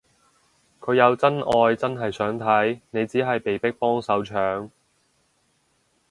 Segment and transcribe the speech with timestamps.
[0.79, 4.71] 佢有真愛真係想睇，你只係被逼幫手搶